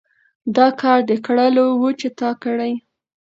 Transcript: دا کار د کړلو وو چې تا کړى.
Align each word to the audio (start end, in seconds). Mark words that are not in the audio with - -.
دا 0.55 0.67
کار 0.81 0.99
د 1.09 1.11
کړلو 1.25 1.65
وو 1.79 1.89
چې 1.99 2.07
تا 2.19 2.29
کړى. 2.43 2.73